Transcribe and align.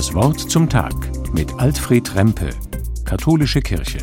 Das 0.00 0.14
Wort 0.14 0.40
zum 0.40 0.66
Tag 0.66 0.94
mit 1.34 1.52
Alfred 1.58 2.14
Rempe, 2.14 2.48
Katholische 3.04 3.60
Kirche. 3.60 3.98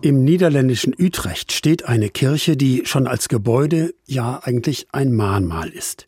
Im 0.00 0.24
niederländischen 0.24 0.94
Utrecht 0.98 1.52
steht 1.52 1.84
eine 1.84 2.08
Kirche, 2.08 2.56
die 2.56 2.86
schon 2.86 3.06
als 3.06 3.28
Gebäude 3.28 3.92
ja 4.06 4.40
eigentlich 4.42 4.86
ein 4.90 5.12
Mahnmal 5.12 5.68
ist. 5.68 6.06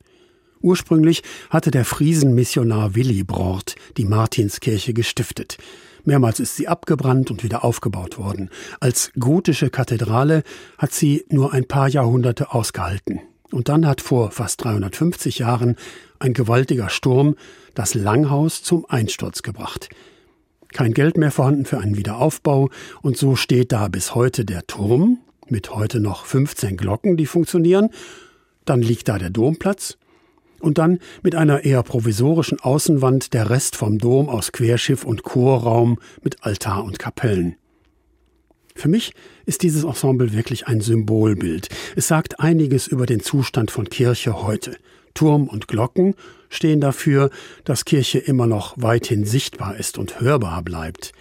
Ursprünglich 0.63 1.23
hatte 1.51 1.71
der 1.71 1.85
Friesenmissionar 1.85 2.95
Willy 2.95 3.25
Brort 3.25 3.75
die 3.99 4.07
Martinskirche 4.07 4.95
gestiftet. 4.95 5.59
Mehrmals 6.05 6.41
ist 6.41 6.57
sie 6.57 6.67
abgebrannt 6.67 7.31
und 7.31 7.43
wieder 7.43 7.63
aufgebaut 7.63 8.17
worden. 8.17 8.49
Als 8.81 9.13
gotische 9.19 9.69
Kathedrale 9.69 10.45
hat 10.79 10.95
sie 10.95 11.27
nur 11.29 11.53
ein 11.53 11.67
paar 11.69 11.91
Jahrhunderte 11.91 12.55
ausgehalten. 12.55 13.21
Und 13.53 13.69
dann 13.69 13.87
hat 13.87 14.01
vor 14.01 14.31
fast 14.31 14.63
350 14.65 15.39
Jahren 15.39 15.77
ein 16.19 16.35
gewaltiger 16.35 16.89
Sturm 16.89 17.37
das 17.75 17.95
Langhaus 17.95 18.63
zum 18.63 18.87
Einsturz 18.89 19.43
gebracht. 19.43 19.89
Kein 20.73 20.95
Geld 20.95 21.17
mehr 21.17 21.33
vorhanden 21.33 21.65
für 21.65 21.79
einen 21.79 21.97
Wiederaufbau 21.97 22.71
und 23.03 23.17
so 23.17 23.35
steht 23.35 23.73
da 23.73 23.89
bis 23.89 24.15
heute 24.15 24.45
der 24.45 24.67
Turm 24.67 25.19
mit 25.49 25.75
heute 25.75 26.01
noch 26.01 26.27
15 26.27 26.77
Glocken, 26.77 27.17
die 27.17 27.27
funktionieren. 27.27 27.91
Dann 28.65 28.83
liegt 28.83 29.09
da 29.09 29.19
der 29.19 29.31
Domplatz 29.31 29.99
und 30.61 30.79
dann 30.79 31.01
mit 31.23 31.35
einer 31.35 31.65
eher 31.65 31.83
provisorischen 31.83 32.61
Außenwand 32.61 33.35
der 33.35 33.51
Rest 33.51 33.75
vom 33.77 33.99
Dom 33.99 34.29
aus 34.29 34.53
Querschiff 34.53 35.05
und 35.05 35.25
Chorraum 35.25 35.99
mit 36.23 36.45
Altar 36.45 36.85
und 36.85 36.99
Kapellen. 36.99 37.57
Für 38.81 38.89
mich 38.89 39.13
ist 39.45 39.63
dieses 39.63 39.85
Ensemble 39.85 40.33
wirklich 40.33 40.67
ein 40.67 40.81
Symbolbild. 40.81 41.69
Es 41.97 42.09
sagt 42.09 42.41
einiges 42.41 42.87
über 42.87 43.05
den 43.05 43.21
Zustand 43.21 43.71
von 43.71 43.91
Kirche 43.91 44.43
heute. 44.43 44.79
Turm 45.13 45.49
und 45.49 45.69
Glocken 45.69 46.15
stehen 46.49 46.81
dafür, 46.81 47.29
dass 47.65 47.85
Kirche 47.85 48.21
immer 48.21 48.47
noch 48.47 48.73
weithin 48.79 49.27
sichtbar 49.27 49.77
ist 49.77 49.99
und 49.99 50.23
hörbar 50.23 50.63
bleibt. 50.63 51.13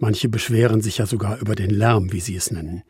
Manche 0.00 0.28
beschweren 0.28 0.80
sich 0.80 0.98
ja 0.98 1.06
sogar 1.06 1.38
über 1.38 1.54
den 1.54 1.70
Lärm, 1.70 2.12
wie 2.12 2.18
sie 2.18 2.34
es 2.34 2.50
nennen. 2.50 2.82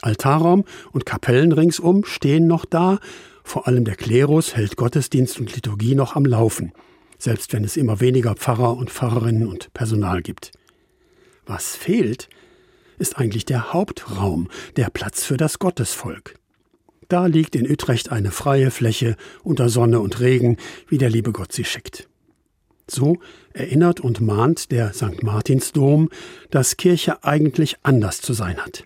Altarraum 0.00 0.64
und 0.92 1.04
Kapellen 1.04 1.50
ringsum 1.50 2.04
stehen 2.04 2.46
noch 2.46 2.64
da, 2.64 3.00
vor 3.42 3.66
allem 3.66 3.84
der 3.84 3.96
Klerus 3.96 4.54
hält 4.54 4.76
Gottesdienst 4.76 5.40
und 5.40 5.56
Liturgie 5.56 5.96
noch 5.96 6.14
am 6.14 6.24
Laufen, 6.24 6.72
selbst 7.18 7.52
wenn 7.52 7.64
es 7.64 7.76
immer 7.76 7.98
weniger 7.98 8.36
Pfarrer 8.36 8.76
und 8.76 8.90
Pfarrerinnen 8.90 9.48
und 9.48 9.74
Personal 9.74 10.22
gibt. 10.22 10.52
Was 11.46 11.74
fehlt, 11.74 12.28
ist 13.00 13.18
eigentlich 13.18 13.46
der 13.46 13.72
Hauptraum, 13.72 14.48
der 14.76 14.90
Platz 14.90 15.24
für 15.24 15.36
das 15.36 15.58
Gottesvolk. 15.58 16.34
Da 17.08 17.26
liegt 17.26 17.56
in 17.56 17.68
Utrecht 17.68 18.12
eine 18.12 18.30
freie 18.30 18.70
Fläche 18.70 19.16
unter 19.42 19.68
Sonne 19.68 19.98
und 19.98 20.20
Regen, 20.20 20.58
wie 20.86 20.98
der 20.98 21.10
liebe 21.10 21.32
Gott 21.32 21.52
sie 21.52 21.64
schickt. 21.64 22.08
So 22.86 23.18
erinnert 23.52 24.00
und 24.00 24.20
mahnt 24.20 24.70
der 24.70 24.92
St. 24.92 25.22
Martinsdom, 25.22 26.08
dass 26.50 26.76
Kirche 26.76 27.24
eigentlich 27.24 27.76
anders 27.82 28.20
zu 28.20 28.32
sein 28.32 28.58
hat. 28.58 28.84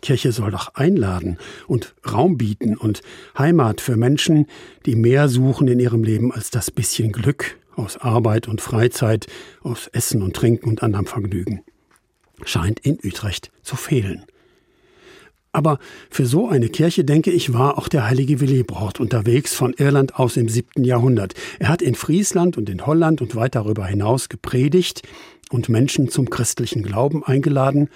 Kirche 0.00 0.32
soll 0.32 0.50
doch 0.50 0.74
einladen 0.74 1.38
und 1.66 1.94
Raum 2.10 2.38
bieten 2.38 2.76
und 2.76 3.02
Heimat 3.36 3.80
für 3.80 3.96
Menschen, 3.96 4.46
die 4.86 4.96
mehr 4.96 5.28
suchen 5.28 5.68
in 5.68 5.78
ihrem 5.78 6.04
Leben 6.04 6.32
als 6.32 6.50
das 6.50 6.70
bisschen 6.70 7.12
Glück 7.12 7.58
aus 7.76 7.96
Arbeit 7.98 8.48
und 8.48 8.60
Freizeit, 8.60 9.26
aus 9.62 9.88
Essen 9.88 10.22
und 10.22 10.34
Trinken 10.34 10.68
und 10.68 10.82
anderem 10.82 11.06
Vergnügen 11.06 11.62
scheint 12.44 12.80
in 12.80 12.98
Utrecht 13.02 13.50
zu 13.62 13.76
fehlen. 13.76 14.24
Aber 15.52 15.78
für 16.08 16.24
so 16.24 16.48
eine 16.48 16.70
Kirche, 16.70 17.04
denke 17.04 17.30
ich, 17.30 17.52
war 17.52 17.76
auch 17.76 17.88
der 17.88 18.08
heilige 18.08 18.40
Willibrord 18.40 19.00
unterwegs 19.00 19.54
von 19.54 19.74
Irland 19.74 20.18
aus 20.18 20.38
im 20.38 20.48
siebten 20.48 20.82
Jahrhundert. 20.82 21.34
Er 21.58 21.68
hat 21.68 21.82
in 21.82 21.94
Friesland 21.94 22.56
und 22.56 22.70
in 22.70 22.86
Holland 22.86 23.20
und 23.20 23.36
weit 23.36 23.54
darüber 23.54 23.84
hinaus 23.84 24.30
gepredigt 24.30 25.02
und 25.50 25.68
Menschen 25.68 26.08
zum 26.08 26.30
christlichen 26.30 26.82
Glauben 26.82 27.22
eingeladen 27.22 27.90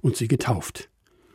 und 0.00 0.16
sie 0.16 0.26
getauft. 0.26 0.88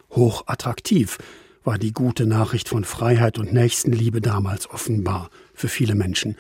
Hochattraktiv 0.10 1.20
war 1.64 1.78
die 1.78 1.94
gute 1.94 2.26
Nachricht 2.26 2.70
von 2.70 2.84
Freiheit 2.84 3.38
und 3.38 3.54
Nächstenliebe 3.54 4.20
damals 4.20 4.70
offenbar 4.70 5.30
für 5.54 5.68
viele 5.68 5.94
Menschen. 5.94 6.38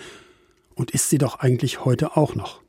Und 0.73 0.91
ist 0.91 1.09
sie 1.09 1.17
doch 1.19 1.39
eigentlich 1.39 1.85
heute 1.85 2.17
auch 2.17 2.33
noch. 2.33 2.61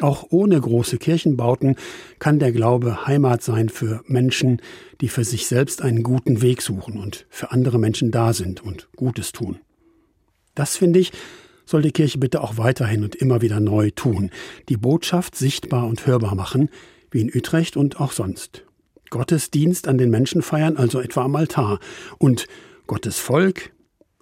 Auch 0.00 0.26
ohne 0.30 0.60
große 0.60 0.98
Kirchenbauten 0.98 1.76
kann 2.18 2.40
der 2.40 2.50
Glaube 2.50 3.06
Heimat 3.06 3.42
sein 3.42 3.68
für 3.68 4.02
Menschen, 4.06 4.60
die 5.00 5.08
für 5.08 5.24
sich 5.24 5.46
selbst 5.46 5.82
einen 5.82 6.02
guten 6.02 6.42
Weg 6.42 6.62
suchen 6.62 6.98
und 6.98 7.26
für 7.30 7.52
andere 7.52 7.78
Menschen 7.78 8.10
da 8.10 8.32
sind 8.32 8.62
und 8.62 8.88
Gutes 8.96 9.30
tun. 9.32 9.60
Das 10.54 10.76
finde 10.76 10.98
ich, 10.98 11.12
soll 11.64 11.82
die 11.82 11.92
Kirche 11.92 12.18
bitte 12.18 12.42
auch 12.42 12.58
weiterhin 12.58 13.04
und 13.04 13.14
immer 13.14 13.40
wieder 13.40 13.60
neu 13.60 13.90
tun, 13.90 14.30
die 14.68 14.76
Botschaft 14.76 15.36
sichtbar 15.36 15.86
und 15.86 16.06
hörbar 16.06 16.34
machen, 16.34 16.70
wie 17.10 17.20
in 17.20 17.30
Utrecht 17.34 17.76
und 17.76 18.00
auch 18.00 18.12
sonst. 18.12 18.64
Gottesdienst 19.10 19.86
an 19.86 19.96
den 19.96 20.10
Menschen 20.10 20.42
feiern, 20.42 20.76
also 20.76 21.00
etwa 21.00 21.22
am 21.22 21.36
Altar, 21.36 21.78
und 22.18 22.46
Gottes 22.86 23.18
Volk 23.18 23.72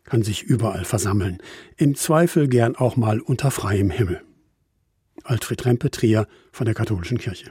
kann 0.04 0.22
sich 0.22 0.42
überall 0.42 0.84
versammeln, 0.84 1.38
im 1.78 1.94
Zweifel 1.94 2.46
gern 2.48 2.76
auch 2.76 2.96
mal 2.96 3.20
unter 3.20 3.50
freiem 3.50 3.90
Himmel. 3.90 4.20
Alfred 5.24 5.64
Rempe, 5.66 5.90
Trier 5.90 6.26
von 6.52 6.64
der 6.64 6.74
Katholischen 6.74 7.18
Kirche. 7.18 7.50